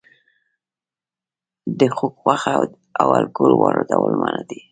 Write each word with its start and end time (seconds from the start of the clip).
د 1.79 1.79
خوګ 1.95 2.15
غوښه 2.23 2.51
او 3.01 3.07
الکول 3.19 3.51
واردول 3.55 4.13
منع 4.21 4.41
دي؟ 4.49 4.59